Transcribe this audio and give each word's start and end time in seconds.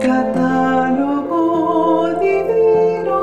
Catálogo 0.00 1.38
divino. 2.20 3.18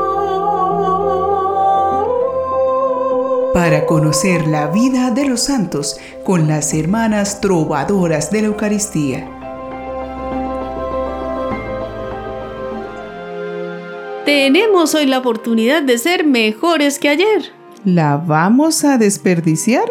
Para 3.54 3.86
conocer 3.86 4.48
la 4.48 4.68
vida 4.68 5.10
de 5.12 5.26
los 5.26 5.42
santos 5.42 6.00
con 6.24 6.48
las 6.48 6.74
hermanas 6.74 7.42
trovadoras 7.42 8.30
de 8.32 8.42
la 8.42 8.48
Eucaristía. 8.48 9.28
Tenemos 14.26 14.94
hoy 14.94 15.08
la 15.08 15.18
oportunidad 15.18 15.82
de 15.82 15.98
ser 15.98 16.26
mejores 16.26 17.00
que 17.00 17.10
ayer. 17.10 17.52
¿La 17.86 18.18
vamos 18.18 18.84
a 18.84 18.98
desperdiciar? 18.98 19.86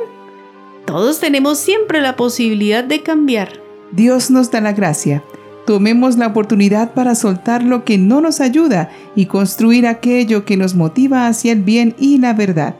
Todos 0.84 1.18
tenemos 1.18 1.58
siempre 1.58 2.00
la 2.00 2.14
posibilidad 2.14 2.84
de 2.84 3.02
cambiar. 3.02 3.60
Dios 3.90 4.30
nos 4.30 4.50
da 4.52 4.60
la 4.60 4.72
gracia. 4.72 5.24
Tomemos 5.66 6.16
la 6.16 6.28
oportunidad 6.28 6.92
para 6.92 7.16
soltar 7.16 7.64
lo 7.64 7.84
que 7.84 7.98
no 7.98 8.20
nos 8.20 8.40
ayuda 8.40 8.88
y 9.16 9.26
construir 9.26 9.86
aquello 9.86 10.44
que 10.44 10.56
nos 10.56 10.76
motiva 10.76 11.26
hacia 11.26 11.52
el 11.52 11.62
bien 11.62 11.96
y 11.98 12.18
la 12.18 12.34
verdad. 12.34 12.76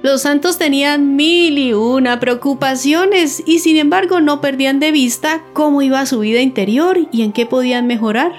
Los 0.00 0.22
santos 0.22 0.58
tenían 0.58 1.16
mil 1.16 1.58
y 1.58 1.72
una 1.72 2.20
preocupaciones 2.20 3.42
y 3.46 3.58
sin 3.58 3.78
embargo 3.78 4.20
no 4.20 4.40
perdían 4.40 4.78
de 4.78 4.92
vista 4.92 5.42
cómo 5.54 5.82
iba 5.82 6.06
su 6.06 6.20
vida 6.20 6.40
interior 6.40 6.98
y 7.10 7.22
en 7.22 7.32
qué 7.32 7.46
podían 7.46 7.86
mejorar. 7.88 8.32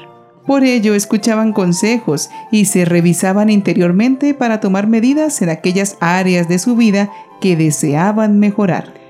Por 0.46 0.64
ello 0.64 0.94
escuchaban 0.94 1.52
consejos 1.52 2.30
y 2.52 2.66
se 2.66 2.86
revisaban 2.86 3.50
interiormente 3.50 4.34
para 4.34 4.60
tomar 4.60 4.88
medidas 4.88 5.42
en 5.42 5.50
aquellas 5.50 5.98
áreas 6.00 6.48
de 6.48 6.60
su 6.60 6.76
vida 6.76 7.12
que 7.42 7.58
deseaban 7.58 8.40
mejorar. 8.40 9.05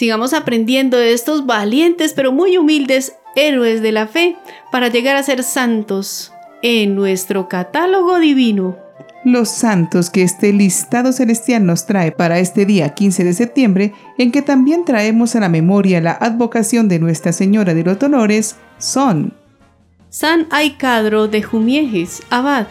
Sigamos 0.00 0.32
aprendiendo 0.32 0.96
de 0.96 1.12
estos 1.12 1.44
valientes 1.44 2.14
pero 2.14 2.32
muy 2.32 2.56
humildes 2.56 3.16
héroes 3.36 3.82
de 3.82 3.92
la 3.92 4.06
fe 4.06 4.34
para 4.72 4.88
llegar 4.88 5.14
a 5.14 5.22
ser 5.22 5.42
santos 5.42 6.32
en 6.62 6.94
nuestro 6.94 7.50
catálogo 7.50 8.18
divino. 8.18 8.78
Los 9.26 9.50
santos 9.50 10.08
que 10.08 10.22
este 10.22 10.54
listado 10.54 11.12
celestial 11.12 11.66
nos 11.66 11.84
trae 11.84 12.12
para 12.12 12.38
este 12.38 12.64
día 12.64 12.94
15 12.94 13.24
de 13.24 13.34
septiembre, 13.34 13.92
en 14.16 14.32
que 14.32 14.40
también 14.40 14.86
traemos 14.86 15.36
a 15.36 15.40
la 15.40 15.50
memoria 15.50 16.00
la 16.00 16.12
advocación 16.12 16.88
de 16.88 16.98
Nuestra 16.98 17.34
Señora 17.34 17.74
de 17.74 17.84
los 17.84 17.98
Dolores, 17.98 18.56
son 18.78 19.34
San 20.08 20.46
Aicadro 20.48 21.28
de 21.28 21.42
Jumiejes, 21.42 22.22
abad, 22.30 22.68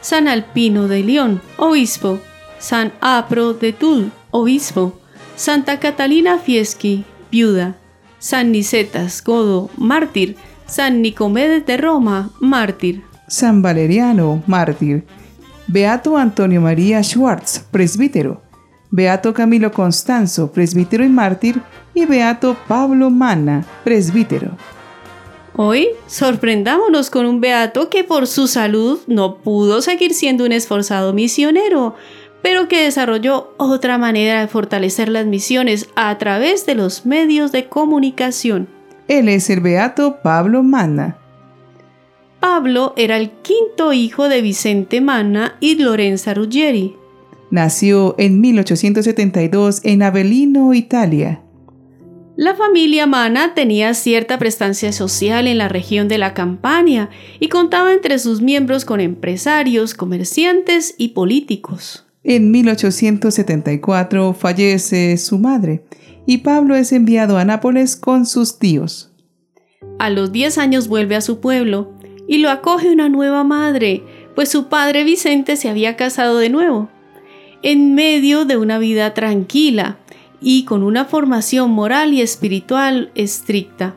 San 0.00 0.26
Alpino 0.26 0.88
de 0.88 1.04
León, 1.04 1.42
obispo, 1.58 2.18
San 2.58 2.92
Apro 3.00 3.54
de 3.54 3.72
Tul, 3.72 4.10
obispo, 4.32 4.98
Santa 5.36 5.80
Catalina 5.80 6.38
Fieschi, 6.38 7.04
viuda, 7.30 7.76
San 8.18 8.52
Nicetas 8.52 9.22
Godo, 9.24 9.70
mártir, 9.76 10.36
San 10.66 11.02
Nicomedes 11.02 11.66
de 11.66 11.76
Roma, 11.76 12.30
mártir. 12.38 13.02
San 13.28 13.62
Valeriano, 13.62 14.42
mártir. 14.46 15.04
Beato 15.66 16.16
Antonio 16.16 16.60
María 16.60 17.02
Schwartz, 17.02 17.64
presbítero. 17.70 18.42
Beato 18.90 19.32
Camilo 19.32 19.72
Constanzo, 19.72 20.52
presbítero 20.52 21.02
y 21.02 21.08
mártir. 21.08 21.62
Y 21.94 22.04
Beato 22.04 22.56
Pablo 22.68 23.10
Mana, 23.10 23.64
presbítero. 23.84 24.56
Hoy 25.54 25.88
sorprendámonos 26.06 27.10
con 27.10 27.26
un 27.26 27.40
beato 27.40 27.90
que 27.90 28.04
por 28.04 28.26
su 28.26 28.46
salud 28.46 29.00
no 29.06 29.36
pudo 29.36 29.82
seguir 29.82 30.14
siendo 30.14 30.46
un 30.46 30.52
esforzado 30.52 31.12
misionero, 31.12 31.94
pero 32.42 32.68
que 32.68 32.82
desarrolló 32.82 33.54
otra 33.56 33.98
manera 33.98 34.40
de 34.40 34.48
fortalecer 34.48 35.08
las 35.08 35.26
misiones 35.26 35.88
a 35.94 36.16
través 36.18 36.66
de 36.66 36.74
los 36.74 37.06
medios 37.06 37.52
de 37.52 37.68
comunicación. 37.68 38.68
Él 39.08 39.28
es 39.28 39.48
el 39.50 39.60
beato 39.60 40.18
Pablo 40.22 40.62
Mana. 40.62 41.18
Pablo 42.40 42.92
era 42.96 43.16
el 43.16 43.30
quinto 43.30 43.92
hijo 43.92 44.28
de 44.28 44.42
Vicente 44.42 45.00
Mana 45.00 45.56
y 45.60 45.76
Lorenza 45.76 46.34
Ruggieri. 46.34 46.96
Nació 47.50 48.14
en 48.18 48.40
1872 48.40 49.80
en 49.84 50.02
Avellino, 50.02 50.74
Italia. 50.74 51.42
La 52.34 52.54
familia 52.54 53.06
Mana 53.06 53.54
tenía 53.54 53.92
cierta 53.92 54.38
prestancia 54.38 54.90
social 54.90 55.46
en 55.46 55.58
la 55.58 55.68
región 55.68 56.08
de 56.08 56.16
la 56.16 56.32
Campania 56.32 57.10
y 57.38 57.48
contaba 57.48 57.92
entre 57.92 58.18
sus 58.18 58.40
miembros 58.40 58.86
con 58.86 59.00
empresarios, 59.00 59.94
comerciantes 59.94 60.94
y 60.96 61.08
políticos. 61.08 62.06
En 62.24 62.50
1874 62.50 64.32
fallece 64.32 65.16
su 65.16 65.38
madre 65.38 65.82
y 66.26 66.38
Pablo 66.38 66.76
es 66.76 66.92
enviado 66.92 67.36
a 67.38 67.44
Nápoles 67.44 67.96
con 67.96 68.26
sus 68.26 68.58
tíos. 68.58 69.10
A 69.98 70.10
los 70.10 70.32
10 70.32 70.58
años 70.58 70.88
vuelve 70.88 71.16
a 71.16 71.20
su 71.20 71.40
pueblo 71.40 71.92
y 72.28 72.38
lo 72.38 72.50
acoge 72.50 72.92
una 72.92 73.08
nueva 73.08 73.44
madre, 73.44 74.02
pues 74.34 74.48
su 74.48 74.68
padre 74.68 75.04
Vicente 75.04 75.56
se 75.56 75.68
había 75.68 75.96
casado 75.96 76.38
de 76.38 76.48
nuevo. 76.48 76.88
En 77.62 77.94
medio 77.94 78.44
de 78.44 78.56
una 78.56 78.78
vida 78.78 79.14
tranquila, 79.14 79.98
y 80.42 80.64
con 80.64 80.82
una 80.82 81.04
formación 81.04 81.70
moral 81.70 82.12
y 82.12 82.20
espiritual 82.20 83.12
estricta. 83.14 83.94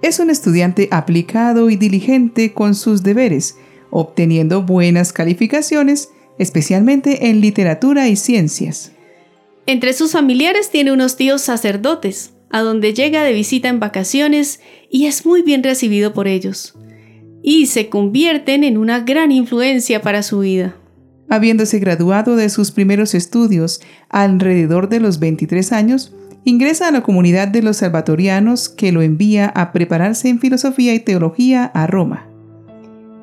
Es 0.00 0.18
un 0.18 0.30
estudiante 0.30 0.88
aplicado 0.90 1.70
y 1.70 1.76
diligente 1.76 2.54
con 2.54 2.74
sus 2.74 3.02
deberes, 3.02 3.56
obteniendo 3.90 4.62
buenas 4.62 5.12
calificaciones, 5.12 6.10
especialmente 6.38 7.28
en 7.28 7.40
literatura 7.40 8.08
y 8.08 8.16
ciencias. 8.16 8.92
Entre 9.66 9.92
sus 9.92 10.12
familiares 10.12 10.70
tiene 10.70 10.92
unos 10.92 11.16
tíos 11.16 11.42
sacerdotes, 11.42 12.32
a 12.50 12.60
donde 12.60 12.94
llega 12.94 13.22
de 13.22 13.32
visita 13.32 13.68
en 13.68 13.80
vacaciones 13.80 14.60
y 14.90 15.06
es 15.06 15.26
muy 15.26 15.42
bien 15.42 15.62
recibido 15.62 16.14
por 16.14 16.28
ellos, 16.28 16.74
y 17.42 17.66
se 17.66 17.88
convierten 17.88 18.64
en 18.64 18.78
una 18.78 19.00
gran 19.00 19.30
influencia 19.32 20.00
para 20.00 20.22
su 20.22 20.40
vida. 20.40 20.76
Habiéndose 21.28 21.78
graduado 21.78 22.36
de 22.36 22.48
sus 22.48 22.70
primeros 22.70 23.14
estudios 23.14 23.82
alrededor 24.08 24.88
de 24.88 25.00
los 25.00 25.18
23 25.18 25.72
años, 25.72 26.14
ingresa 26.44 26.88
a 26.88 26.90
la 26.90 27.02
comunidad 27.02 27.48
de 27.48 27.62
los 27.62 27.78
salvatorianos 27.78 28.70
que 28.70 28.92
lo 28.92 29.02
envía 29.02 29.46
a 29.46 29.72
prepararse 29.72 30.30
en 30.30 30.40
filosofía 30.40 30.94
y 30.94 31.00
teología 31.00 31.66
a 31.66 31.86
Roma. 31.86 32.27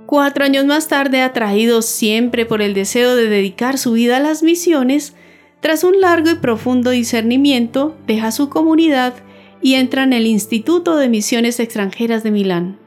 Cuatro 0.06 0.46
años 0.46 0.66
más 0.66 0.88
tarde, 0.88 1.22
atraído 1.22 1.82
siempre 1.82 2.46
por 2.46 2.62
el 2.62 2.74
deseo 2.74 3.16
de 3.16 3.28
dedicar 3.28 3.78
su 3.80 3.94
vida 3.94 4.18
a 4.18 4.20
las 4.20 4.44
misiones, 4.44 5.14
tras 5.62 5.84
un 5.84 6.00
largo 6.00 6.30
y 6.30 6.36
profundo 6.36 6.92
discernimiento, 6.92 7.96
deja 8.06 8.32
su 8.32 8.50
comunidad 8.50 9.16
y 9.64 9.74
entra 9.74 10.04
en 10.04 10.14
el 10.14 10.28
Instituto 10.28 10.98
de 10.98 11.10
Misiones 11.10 11.60
Extranjeras 11.60 12.22
de 12.22 12.30
Milán. 12.30 12.78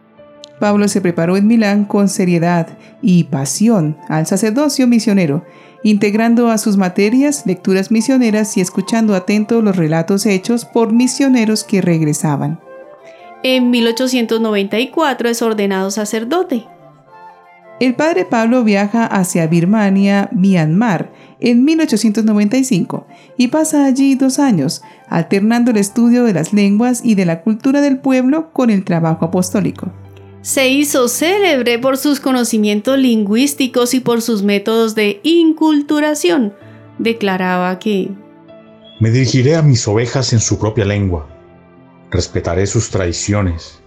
Pablo 0.60 0.86
se 0.86 1.00
preparó 1.00 1.36
en 1.36 1.48
Milán 1.48 1.84
con 1.84 2.08
seriedad 2.08 2.68
y 3.02 3.24
pasión 3.24 3.96
al 4.08 4.26
sacerdocio 4.26 4.86
misionero, 4.86 5.44
integrando 5.82 6.50
a 6.50 6.58
sus 6.58 6.76
materias 6.76 7.44
lecturas 7.46 7.90
misioneras 7.90 8.56
y 8.56 8.60
escuchando 8.60 9.16
atento 9.16 9.60
los 9.60 9.76
relatos 9.76 10.24
hechos 10.24 10.64
por 10.64 10.92
misioneros 10.92 11.64
que 11.64 11.80
regresaban. 11.80 12.60
En 13.42 13.70
1894 13.70 15.28
es 15.28 15.42
ordenado 15.42 15.90
sacerdote. 15.90 16.66
El 17.80 17.94
padre 17.94 18.24
Pablo 18.24 18.64
viaja 18.64 19.06
hacia 19.06 19.46
Birmania, 19.46 20.28
Myanmar, 20.32 21.12
en 21.38 21.64
1895 21.64 23.06
y 23.36 23.48
pasa 23.48 23.84
allí 23.84 24.16
dos 24.16 24.40
años, 24.40 24.82
alternando 25.08 25.70
el 25.70 25.76
estudio 25.76 26.24
de 26.24 26.32
las 26.32 26.52
lenguas 26.52 27.00
y 27.04 27.14
de 27.14 27.24
la 27.24 27.42
cultura 27.42 27.80
del 27.80 27.98
pueblo 27.98 28.52
con 28.52 28.70
el 28.70 28.84
trabajo 28.84 29.26
apostólico. 29.26 29.92
Se 30.42 30.68
hizo 30.68 31.08
célebre 31.08 31.78
por 31.78 31.98
sus 31.98 32.18
conocimientos 32.18 32.98
lingüísticos 32.98 33.94
y 33.94 34.00
por 34.00 34.22
sus 34.22 34.42
métodos 34.42 34.96
de 34.96 35.20
inculturación. 35.22 36.54
Declaraba 36.98 37.78
que 37.78 38.10
Me 38.98 39.10
dirigiré 39.10 39.54
a 39.54 39.62
mis 39.62 39.86
ovejas 39.86 40.32
en 40.32 40.40
su 40.40 40.58
propia 40.58 40.84
lengua, 40.84 41.28
respetaré 42.10 42.66
sus 42.66 42.90
tradiciones, 42.90 43.80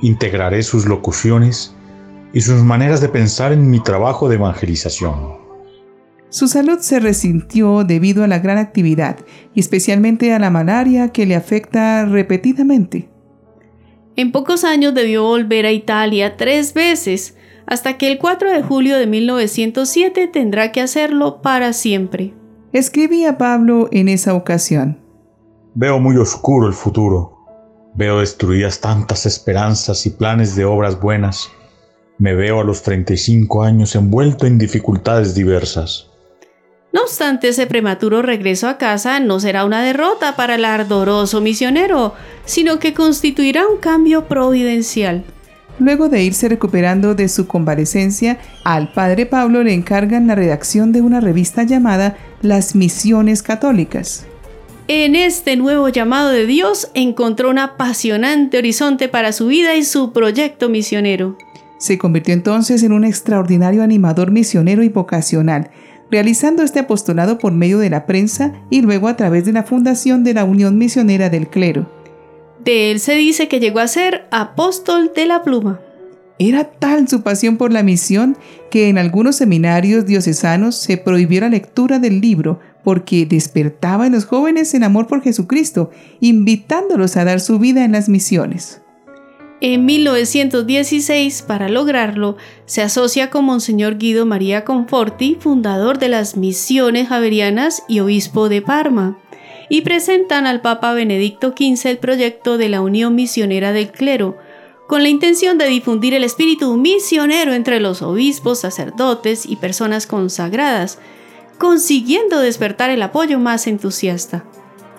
integraré 0.00 0.64
sus 0.64 0.86
locuciones 0.86 1.76
y 2.32 2.40
sus 2.40 2.62
maneras 2.62 3.00
de 3.00 3.08
pensar 3.08 3.52
en 3.52 3.70
mi 3.70 3.80
trabajo 3.80 4.28
de 4.28 4.36
evangelización. 4.36 5.42
Su 6.30 6.48
salud 6.48 6.78
se 6.80 6.98
resintió 6.98 7.84
debido 7.84 8.24
a 8.24 8.26
la 8.26 8.38
gran 8.38 8.56
actividad 8.56 9.18
y 9.54 9.60
especialmente 9.60 10.32
a 10.32 10.38
la 10.38 10.48
malaria 10.48 11.10
que 11.10 11.26
le 11.26 11.36
afecta 11.36 12.06
repetidamente. 12.06 13.10
En 14.16 14.32
pocos 14.32 14.64
años 14.64 14.94
debió 14.94 15.24
volver 15.24 15.66
a 15.66 15.72
Italia 15.72 16.36
tres 16.36 16.72
veces, 16.72 17.36
hasta 17.66 17.98
que 17.98 18.10
el 18.10 18.18
4 18.18 18.50
de 18.50 18.62
julio 18.62 18.98
de 18.98 19.06
1907 19.06 20.26
tendrá 20.26 20.72
que 20.72 20.80
hacerlo 20.80 21.42
para 21.42 21.72
siempre. 21.72 22.34
Escribía 22.72 23.36
Pablo 23.36 23.88
en 23.92 24.08
esa 24.08 24.34
ocasión. 24.34 24.98
Veo 25.74 25.98
muy 25.98 26.16
oscuro 26.16 26.66
el 26.66 26.72
futuro. 26.72 27.38
Veo 27.94 28.20
destruidas 28.20 28.80
tantas 28.80 29.26
esperanzas 29.26 30.06
y 30.06 30.10
planes 30.10 30.56
de 30.56 30.64
obras 30.64 30.98
buenas. 30.98 31.50
Me 32.18 32.34
veo 32.34 32.60
a 32.60 32.64
los 32.64 32.82
35 32.82 33.62
años 33.62 33.94
envuelto 33.94 34.46
en 34.46 34.58
dificultades 34.58 35.34
diversas. 35.34 36.08
No 36.92 37.02
obstante, 37.02 37.48
ese 37.48 37.66
prematuro 37.66 38.20
regreso 38.20 38.68
a 38.68 38.76
casa 38.76 39.18
no 39.18 39.40
será 39.40 39.64
una 39.64 39.82
derrota 39.82 40.36
para 40.36 40.56
el 40.56 40.64
ardoroso 40.64 41.40
misionero, 41.40 42.14
sino 42.44 42.78
que 42.78 42.92
constituirá 42.92 43.66
un 43.66 43.78
cambio 43.78 44.28
providencial. 44.28 45.24
Luego 45.78 46.10
de 46.10 46.22
irse 46.22 46.48
recuperando 46.48 47.14
de 47.14 47.28
su 47.28 47.46
convalecencia, 47.46 48.38
al 48.62 48.92
padre 48.92 49.24
Pablo 49.24 49.64
le 49.64 49.72
encargan 49.72 50.26
la 50.26 50.34
redacción 50.34 50.92
de 50.92 51.00
una 51.00 51.20
revista 51.20 51.62
llamada 51.62 52.18
Las 52.42 52.74
Misiones 52.74 53.42
Católicas. 53.42 54.26
En 54.86 55.16
este 55.16 55.56
nuevo 55.56 55.88
llamado 55.88 56.28
de 56.28 56.44
Dios 56.44 56.90
encontró 56.92 57.48
un 57.48 57.58
apasionante 57.58 58.58
horizonte 58.58 59.08
para 59.08 59.32
su 59.32 59.46
vida 59.46 59.74
y 59.76 59.84
su 59.84 60.12
proyecto 60.12 60.68
misionero. 60.68 61.38
Se 61.82 61.98
convirtió 61.98 62.32
entonces 62.32 62.84
en 62.84 62.92
un 62.92 63.04
extraordinario 63.04 63.82
animador 63.82 64.30
misionero 64.30 64.84
y 64.84 64.88
vocacional, 64.88 65.72
realizando 66.12 66.62
este 66.62 66.78
apostolado 66.78 67.38
por 67.38 67.52
medio 67.52 67.80
de 67.80 67.90
la 67.90 68.06
prensa 68.06 68.52
y 68.70 68.82
luego 68.82 69.08
a 69.08 69.16
través 69.16 69.46
de 69.46 69.52
la 69.52 69.64
fundación 69.64 70.22
de 70.22 70.32
la 70.32 70.44
Unión 70.44 70.78
Misionera 70.78 71.28
del 71.28 71.48
Clero. 71.48 71.90
De 72.64 72.92
él 72.92 73.00
se 73.00 73.16
dice 73.16 73.48
que 73.48 73.58
llegó 73.58 73.80
a 73.80 73.88
ser 73.88 74.28
apóstol 74.30 75.10
de 75.12 75.26
la 75.26 75.42
pluma. 75.42 75.80
Era 76.38 76.70
tal 76.70 77.08
su 77.08 77.22
pasión 77.22 77.56
por 77.56 77.72
la 77.72 77.82
misión 77.82 78.36
que 78.70 78.88
en 78.88 78.96
algunos 78.96 79.34
seminarios 79.34 80.06
diocesanos 80.06 80.76
se 80.76 80.98
prohibió 80.98 81.40
la 81.40 81.48
lectura 81.48 81.98
del 81.98 82.20
libro 82.20 82.60
porque 82.84 83.26
despertaba 83.26 84.06
en 84.06 84.12
los 84.12 84.24
jóvenes 84.24 84.72
el 84.74 84.84
amor 84.84 85.08
por 85.08 85.20
Jesucristo, 85.20 85.90
invitándolos 86.20 87.16
a 87.16 87.24
dar 87.24 87.40
su 87.40 87.58
vida 87.58 87.84
en 87.84 87.90
las 87.90 88.08
misiones. 88.08 88.81
En 89.64 89.84
1916, 89.84 91.42
para 91.42 91.68
lograrlo, 91.68 92.36
se 92.66 92.82
asocia 92.82 93.30
con 93.30 93.44
Monseñor 93.44 93.96
Guido 93.96 94.26
María 94.26 94.64
Conforti, 94.64 95.36
fundador 95.38 96.00
de 96.00 96.08
las 96.08 96.36
Misiones 96.36 97.06
Javerianas 97.06 97.84
y 97.86 98.00
obispo 98.00 98.48
de 98.48 98.60
Parma, 98.60 99.20
y 99.68 99.82
presentan 99.82 100.48
al 100.48 100.62
Papa 100.62 100.92
Benedicto 100.94 101.54
XV 101.56 101.90
el 101.90 101.98
proyecto 101.98 102.58
de 102.58 102.70
la 102.70 102.80
Unión 102.80 103.14
Misionera 103.14 103.72
del 103.72 103.92
Clero, 103.92 104.36
con 104.88 105.04
la 105.04 105.10
intención 105.10 105.58
de 105.58 105.68
difundir 105.68 106.12
el 106.14 106.24
espíritu 106.24 106.76
misionero 106.76 107.52
entre 107.52 107.78
los 107.78 108.02
obispos, 108.02 108.58
sacerdotes 108.58 109.46
y 109.46 109.54
personas 109.54 110.08
consagradas, 110.08 110.98
consiguiendo 111.58 112.40
despertar 112.40 112.90
el 112.90 113.00
apoyo 113.00 113.38
más 113.38 113.68
entusiasta. 113.68 114.44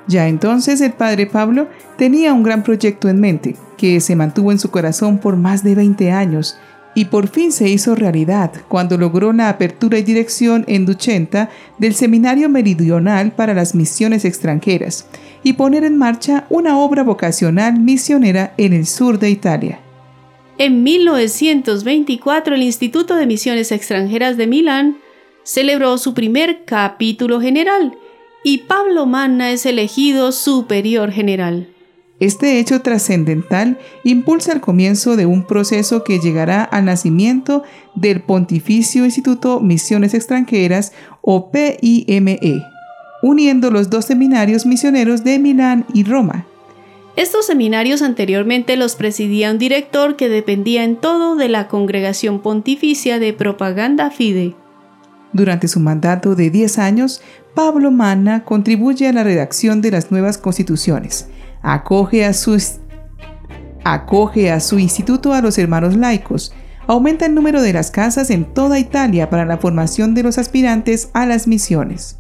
Ya 0.07 0.27
entonces 0.27 0.81
el 0.81 0.93
padre 0.93 1.27
Pablo 1.27 1.67
tenía 1.97 2.33
un 2.33 2.43
gran 2.43 2.63
proyecto 2.63 3.09
en 3.09 3.19
mente, 3.19 3.55
que 3.77 3.99
se 3.99 4.15
mantuvo 4.15 4.51
en 4.51 4.59
su 4.59 4.69
corazón 4.69 5.17
por 5.17 5.37
más 5.37 5.63
de 5.63 5.75
20 5.75 6.11
años 6.11 6.57
y 6.95 7.05
por 7.05 7.27
fin 7.27 7.51
se 7.51 7.69
hizo 7.69 7.95
realidad 7.95 8.51
cuando 8.67 8.97
logró 8.97 9.33
la 9.33 9.49
apertura 9.49 9.97
y 9.97 10.03
dirección 10.03 10.63
en 10.67 10.85
Duchenta 10.85 11.49
del 11.77 11.95
Seminario 11.95 12.49
Meridional 12.49 13.31
para 13.31 13.53
las 13.53 13.73
Misiones 13.73 14.25
Extranjeras 14.25 15.07
y 15.43 15.53
poner 15.53 15.83
en 15.83 15.97
marcha 15.97 16.45
una 16.49 16.77
obra 16.77 17.03
vocacional 17.03 17.79
misionera 17.79 18.53
en 18.57 18.73
el 18.73 18.85
sur 18.85 19.17
de 19.19 19.29
Italia. 19.29 19.79
En 20.57 20.83
1924 20.83 22.55
el 22.55 22.61
Instituto 22.61 23.15
de 23.15 23.25
Misiones 23.25 23.71
Extranjeras 23.71 24.37
de 24.37 24.45
Milán 24.45 24.97
celebró 25.43 25.97
su 25.97 26.13
primer 26.13 26.63
capítulo 26.63 27.41
general 27.41 27.97
y 28.43 28.59
Pablo 28.59 29.05
Manna 29.05 29.51
es 29.51 29.65
elegido 29.65 30.31
superior 30.31 31.11
general. 31.11 31.69
Este 32.19 32.59
hecho 32.59 32.81
trascendental 32.81 33.77
impulsa 34.03 34.53
el 34.53 34.61
comienzo 34.61 35.15
de 35.15 35.25
un 35.25 35.45
proceso 35.45 36.03
que 36.03 36.19
llegará 36.19 36.63
al 36.63 36.85
nacimiento 36.85 37.63
del 37.95 38.21
Pontificio 38.21 39.03
Instituto 39.03 39.59
Misiones 39.59 40.13
Extranjeras 40.13 40.93
o 41.21 41.51
PIME, 41.51 42.39
uniendo 43.21 43.71
los 43.71 43.89
dos 43.89 44.05
seminarios 44.05 44.65
misioneros 44.65 45.23
de 45.23 45.39
Milán 45.39 45.85
y 45.93 46.03
Roma. 46.03 46.45
Estos 47.15 47.45
seminarios 47.45 48.01
anteriormente 48.01 48.75
los 48.75 48.95
presidía 48.95 49.51
un 49.51 49.57
director 49.57 50.15
que 50.15 50.29
dependía 50.29 50.83
en 50.83 50.95
todo 50.95 51.35
de 51.35 51.47
la 51.47 51.67
Congregación 51.67 52.41
Pontificia 52.41 53.19
de 53.19 53.33
Propaganda 53.33 54.09
Fide. 54.09 54.55
Durante 55.33 55.67
su 55.67 55.79
mandato 55.79 56.35
de 56.35 56.49
10 56.49 56.79
años, 56.79 57.21
Pablo 57.55 57.91
Manna 57.91 58.43
contribuye 58.43 59.07
a 59.07 59.13
la 59.13 59.23
redacción 59.23 59.81
de 59.81 59.91
las 59.91 60.11
nuevas 60.11 60.37
constituciones, 60.37 61.27
acoge 61.61 62.25
a 62.25 62.33
su, 62.33 62.57
acoge 63.83 64.51
a 64.51 64.59
su 64.59 64.79
instituto 64.79 65.33
a 65.33 65.41
los 65.41 65.57
hermanos 65.57 65.97
laicos, 65.97 66.53
aumenta 66.87 67.25
el 67.25 67.35
número 67.35 67.61
de 67.61 67.73
las 67.73 67.91
casas 67.91 68.29
en 68.29 68.45
toda 68.45 68.79
Italia 68.79 69.29
para 69.29 69.45
la 69.45 69.57
formación 69.57 70.13
de 70.13 70.23
los 70.23 70.37
aspirantes 70.37 71.09
a 71.13 71.25
las 71.25 71.47
misiones. 71.47 72.17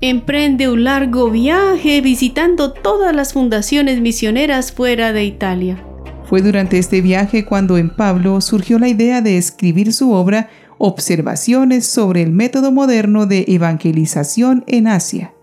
Emprende 0.00 0.68
un 0.68 0.84
largo 0.84 1.30
viaje 1.30 2.00
visitando 2.00 2.72
todas 2.72 3.14
las 3.14 3.32
fundaciones 3.32 4.00
misioneras 4.00 4.70
fuera 4.70 5.12
de 5.12 5.24
Italia. 5.24 5.84
Fue 6.24 6.40
durante 6.40 6.78
este 6.78 7.00
viaje 7.00 7.44
cuando 7.44 7.78
en 7.78 7.90
Pablo 7.90 8.40
surgió 8.40 8.78
la 8.78 8.88
idea 8.88 9.22
de 9.22 9.38
escribir 9.38 9.92
su 9.92 10.12
obra 10.12 10.50
Observaciones 10.78 11.86
sobre 11.86 12.22
el 12.22 12.30
método 12.30 12.70
moderno 12.70 13.26
de 13.26 13.44
evangelización 13.48 14.62
en 14.68 14.86
Asia. 14.86 15.34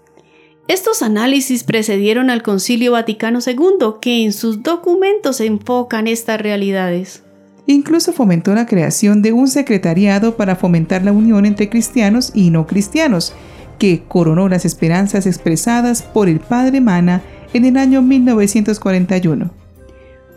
Estos 0.67 1.01
análisis 1.01 1.63
precedieron 1.63 2.29
al 2.29 2.41
Concilio 2.41 2.93
Vaticano 2.93 3.39
II, 3.45 3.95
que 4.01 4.23
en 4.23 4.31
sus 4.31 4.63
documentos 4.63 5.41
enfocan 5.41 6.07
estas 6.07 6.41
realidades. 6.41 7.23
Incluso 7.67 8.13
fomentó 8.13 8.55
la 8.55 8.65
creación 8.65 9.21
de 9.21 9.33
un 9.33 9.47
secretariado 9.47 10.37
para 10.37 10.55
fomentar 10.55 11.03
la 11.03 11.11
unión 11.11 11.45
entre 11.45 11.69
cristianos 11.69 12.31
y 12.33 12.49
no 12.49 12.65
cristianos, 12.65 13.33
que 13.77 14.03
coronó 14.07 14.47
las 14.47 14.65
esperanzas 14.65 15.27
expresadas 15.27 16.01
por 16.01 16.29
el 16.29 16.39
padre 16.39 16.79
Mana 16.79 17.21
en 17.53 17.65
el 17.65 17.77
año 17.77 18.01
1941. 18.01 19.51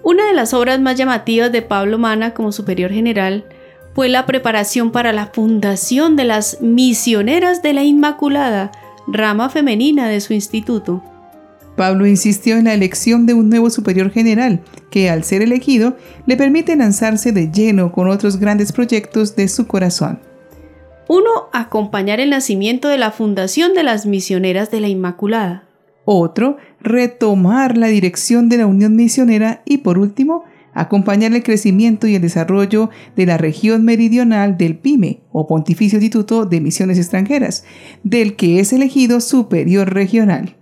Una 0.03 0.27
de 0.27 0.35
las 0.35 0.55
obras 0.55 0.81
más 0.81 0.97
llamativas 0.97 1.53
de 1.53 1.62
Pablo 1.62 1.99
Mana 1.99 2.35
como 2.35 2.51
superior 2.51 2.91
general 2.91 3.44
fue 3.99 4.09
la 4.09 4.27
preparación 4.27 4.93
para 4.93 5.12
la 5.12 5.27
fundación 5.27 6.15
de 6.15 6.23
las 6.23 6.62
Misioneras 6.62 7.62
de 7.62 7.73
la 7.73 7.83
Inmaculada, 7.83 8.71
rama 9.09 9.49
femenina 9.50 10.09
de 10.09 10.21
su 10.21 10.35
instituto. 10.35 11.03
Pablo 11.77 12.06
insistió 12.06 12.56
en 12.56 12.67
la 12.67 12.75
elección 12.75 13.27
de 13.27 13.35
un 13.35 13.50
nuevo 13.50 13.71
superior 13.71 14.12
general, 14.12 14.61
que 14.93 15.11
al 15.11 15.25
ser 15.25 15.43
elegido 15.43 15.97
le 16.27 16.37
permite 16.37 16.77
lanzarse 16.77 17.33
de 17.33 17.50
lleno 17.50 17.91
con 17.91 18.09
otros 18.09 18.37
grandes 18.37 18.71
proyectos 18.71 19.35
de 19.35 19.49
su 19.49 19.67
corazón. 19.67 20.21
Uno, 21.09 21.49
acompañar 21.53 22.21
el 22.21 22.31
nacimiento 22.31 22.87
de 22.87 22.99
la 22.99 23.11
fundación 23.11 23.75
de 23.75 23.83
las 23.83 24.06
misioneras 24.06 24.71
de 24.71 24.79
la 24.79 24.87
Inmaculada. 24.87 25.65
Otro, 26.05 26.56
retomar 26.81 27.77
la 27.77 27.89
dirección 27.89 28.49
de 28.49 28.59
la 28.59 28.67
Unión 28.67 28.94
Misionera 28.94 29.62
y 29.65 29.79
por 29.79 29.99
último, 29.99 30.44
acompañar 30.81 31.33
el 31.33 31.43
crecimiento 31.43 32.07
y 32.07 32.15
el 32.15 32.23
desarrollo 32.23 32.91
de 33.17 33.27
la 33.27 33.37
región 33.37 33.85
meridional 33.85 34.56
del 34.56 34.77
PIME 34.79 35.23
o 35.32 35.47
Pontificio 35.47 35.99
Instituto 35.99 36.44
de 36.44 36.61
Misiones 36.61 36.99
Extranjeras, 36.99 37.65
del 38.03 38.37
que 38.37 38.61
es 38.61 38.73
elegido 38.73 39.20
superior 39.20 39.93
regional. 39.93 40.56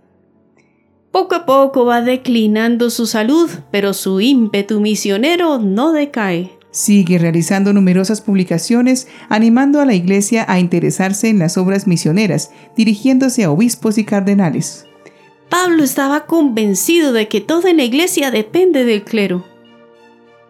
Poco 1.11 1.35
a 1.35 1.47
poco 1.47 1.87
va 1.87 2.03
declinando 2.03 2.91
su 2.91 3.07
salud, 3.07 3.49
pero 3.71 3.95
su 3.95 4.21
ímpetu 4.21 4.81
misionero 4.81 5.59
no 5.59 5.93
decae. 5.93 6.51
Sigue 6.71 7.17
realizando 7.19 7.73
numerosas 7.73 8.21
publicaciones 8.21 9.09
animando 9.31 9.81
a 9.81 9.87
la 9.87 9.95
Iglesia 9.95 10.45
a 10.47 10.61
interesarse 10.61 11.31
en 11.31 11.39
las 11.39 11.57
obras 11.57 11.87
misioneras, 11.87 12.51
dirigiéndose 12.77 13.45
a 13.45 13.51
obispos 13.51 13.97
y 13.97 14.05
cardenales. 14.05 14.85
Pablo 15.49 15.85
estaba 15.85 16.27
convencido 16.27 17.15
de 17.15 17.29
que 17.29 17.41
toda 17.41 17.73
la 17.73 17.85
Iglesia 17.85 18.31
depende 18.31 18.85
del 18.85 19.05
clero. 19.05 19.56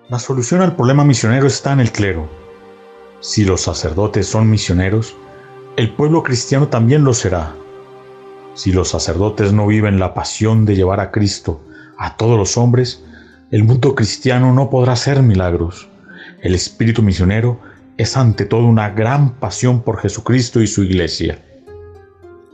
La 0.08 0.20
solución 0.20 0.62
al 0.62 0.76
problema 0.76 1.04
misionero 1.04 1.48
está 1.48 1.72
en 1.72 1.80
el 1.80 1.90
clero. 1.90 2.28
Si 3.18 3.44
los 3.44 3.62
sacerdotes 3.62 4.28
son 4.28 4.48
misioneros, 4.48 5.16
el 5.76 5.90
pueblo 5.90 6.22
cristiano 6.22 6.68
también 6.68 7.02
lo 7.02 7.12
será. 7.12 7.56
Si 8.54 8.70
los 8.70 8.90
sacerdotes 8.90 9.52
no 9.52 9.66
viven 9.66 9.98
la 9.98 10.14
pasión 10.14 10.64
de 10.64 10.76
llevar 10.76 11.00
a 11.00 11.10
Cristo 11.10 11.60
a 11.98 12.16
todos 12.16 12.38
los 12.38 12.56
hombres, 12.56 13.02
el 13.50 13.64
mundo 13.64 13.96
cristiano 13.96 14.54
no 14.54 14.70
podrá 14.70 14.92
hacer 14.92 15.22
milagros. 15.24 15.88
El 16.40 16.54
espíritu 16.54 17.02
misionero 17.02 17.58
es 17.96 18.16
ante 18.16 18.44
todo 18.44 18.64
una 18.64 18.90
gran 18.90 19.34
pasión 19.40 19.82
por 19.82 19.98
Jesucristo 19.98 20.62
y 20.62 20.68
su 20.68 20.84
iglesia. 20.84 21.42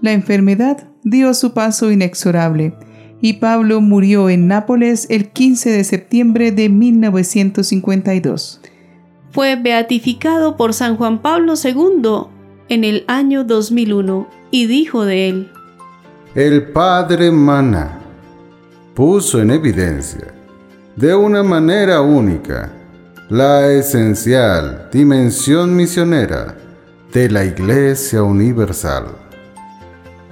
La 0.01 0.13
enfermedad 0.13 0.89
dio 1.05 1.35
su 1.35 1.53
paso 1.53 1.91
inexorable 1.91 2.75
y 3.23 3.35
Pablo 3.35 3.81
murió 3.81 4.29
en 4.29 4.49
Nápoles 4.49 5.07
el 5.09 5.31
15 5.31 5.71
de 5.71 5.85
septiembre 5.85 6.51
de 6.51 6.69
1952. 6.69 8.61
Fue 9.31 9.55
beatificado 9.57 10.57
por 10.57 10.75
San 10.75 10.97
Juan 10.97 11.23
Pablo 11.23 11.55
II 11.55 12.27
en 12.69 12.85
el 12.85 13.05
año 13.07 13.45
2001 13.45 14.29
y 14.51 14.67
dijo 14.67 15.05
de 15.05 15.29
él, 15.29 15.51
El 16.35 16.73
Padre 16.73 17.31
Mana 17.31 18.01
puso 18.95 19.41
en 19.41 19.53
evidencia 19.53 20.35
de 20.97 21.15
una 21.15 21.45
manera 21.45 22.01
única 22.01 22.73
la 23.31 23.71
esencial 23.71 24.89
dimensión 24.93 25.77
misionera 25.77 26.57
de 27.13 27.31
la 27.31 27.45
Iglesia 27.45 28.25
Universal. 28.25 29.22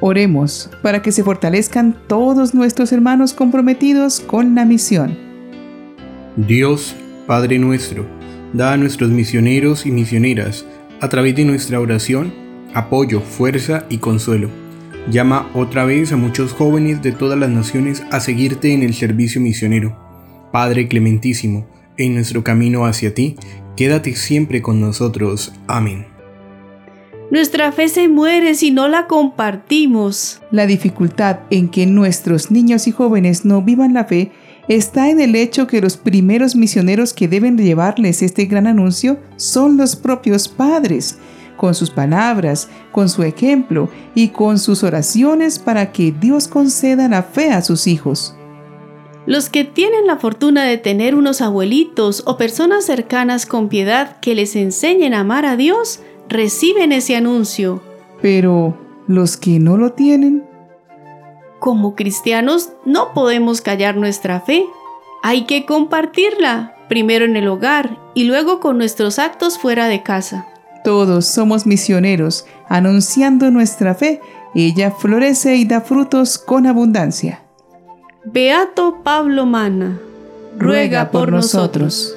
Oremos 0.00 0.71
para 0.83 1.02
que 1.02 1.12
se 1.12 1.23
fortalezcan 1.23 1.97
todos 2.07 2.54
nuestros 2.54 2.92
hermanos 2.92 3.35
comprometidos 3.35 4.21
con 4.21 4.54
la 4.54 4.64
misión. 4.64 5.16
Dios, 6.37 6.97
Padre 7.26 7.59
nuestro, 7.59 8.07
Da 8.52 8.73
a 8.73 8.76
nuestros 8.76 9.11
misioneros 9.11 9.87
y 9.87 9.92
misioneras, 9.92 10.66
a 11.00 11.09
través 11.09 11.37
de 11.37 11.45
nuestra 11.45 11.78
oración, 11.78 12.35
apoyo, 12.75 13.21
fuerza 13.21 13.87
y 13.88 13.99
consuelo. 13.99 14.50
Llama 15.09 15.49
otra 15.54 15.85
vez 15.85 16.12
a 16.12 16.16
muchos 16.16 16.52
jóvenes 16.52 17.00
de 17.00 17.12
todas 17.12 17.38
las 17.38 17.50
naciones 17.50 18.02
a 18.11 18.19
seguirte 18.19 18.73
en 18.73 18.83
el 18.83 18.95
servicio 18.95 19.40
misionero. 19.40 19.97
Padre 20.52 20.88
clementísimo, 20.88 21.69
en 21.97 22.14
nuestro 22.14 22.42
camino 22.42 22.87
hacia 22.87 23.14
ti, 23.14 23.37
quédate 23.76 24.16
siempre 24.16 24.62
con 24.62 24.80
nosotros. 24.80 25.52
Amén. 25.69 26.20
Nuestra 27.31 27.71
fe 27.71 27.89
se 27.89 28.09
muere 28.09 28.57
si 28.57 28.73
no 28.73 28.89
la 28.89 29.07
compartimos. 29.07 30.41
La 30.51 30.67
dificultad 30.67 31.41
en 31.51 31.69
que 31.69 31.87
nuestros 31.87 32.51
niños 32.51 32.89
y 32.89 32.91
jóvenes 32.91 33.45
no 33.45 33.63
vivan 33.63 33.95
la 33.95 34.05
fe 34.05 34.33
está 34.67 35.11
en 35.11 35.21
el 35.21 35.37
hecho 35.37 35.69
que 35.69 35.81
los 35.81 35.97
primeros 35.97 36.57
misioneros 36.57 37.15
que 37.15 37.29
deben 37.29 37.57
llevarles 37.57 38.23
este 38.23 38.47
gran 38.47 38.67
anuncio 38.67 39.21
son 39.37 39.77
los 39.77 39.95
propios 39.95 40.49
padres, 40.49 41.19
con 41.57 41.77
sus 41.77 41.91
palabras, 41.91 42.69
con 42.91 43.09
su 43.09 43.23
ejemplo 43.23 43.89
y 44.17 44.29
con 44.29 44.59
sus 44.59 44.83
oraciones 44.83 45.61
para 45.61 45.93
que 45.93 46.11
Dios 46.11 46.49
conceda 46.49 47.09
la 47.09 47.23
fe 47.23 47.53
a 47.53 47.63
sus 47.63 47.87
hijos. 47.87 48.35
Los 49.27 49.51
que 49.51 49.65
tienen 49.65 50.07
la 50.09 50.17
fortuna 50.17 50.65
de 50.65 50.79
tener 50.79 51.15
unos 51.15 51.43
abuelitos 51.43 52.25
o 52.27 52.37
personas 52.37 52.87
cercanas 52.87 53.47
con 53.47 53.69
piedad 53.69 54.19
que 54.19 54.35
les 54.35 54.57
enseñen 54.57 55.15
a 55.15 55.21
amar 55.21 55.47
a 55.47 55.57
Dios, 55.57 56.01
reciben 56.31 56.93
ese 56.93 57.17
anuncio. 57.17 57.83
Pero 58.23 58.79
los 59.07 59.37
que 59.37 59.59
no 59.59 59.77
lo 59.77 59.93
tienen, 59.93 60.45
como 61.59 61.95
cristianos 61.95 62.71
no 62.87 63.13
podemos 63.13 63.61
callar 63.61 63.97
nuestra 63.97 64.41
fe. 64.41 64.65
Hay 65.23 65.45
que 65.45 65.67
compartirla, 65.67 66.75
primero 66.89 67.27
en 67.27 67.37
el 67.37 67.47
hogar 67.49 67.99
y 68.15 68.25
luego 68.25 68.61
con 68.61 68.79
nuestros 68.79 69.19
actos 69.19 69.59
fuera 69.59 69.87
de 69.89 70.03
casa. 70.03 70.47
Todos 70.83 71.27
somos 71.27 71.67
misioneros, 71.67 72.47
anunciando 72.69 73.51
nuestra 73.51 73.95
fe. 73.95 74.23
Ella 74.55 74.91
florece 74.91 75.57
y 75.57 75.67
da 75.67 75.83
frutos 75.83 76.39
con 76.39 76.67
abundancia. 76.67 77.43
Beato 78.25 79.01
Pablo 79.03 79.45
Mana, 79.45 79.99
ruega, 80.59 81.11
por, 81.11 81.31
nosotros. 81.31 82.17